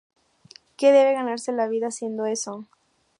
[0.77, 2.65] Que debe ganarse la vida haciendo eso".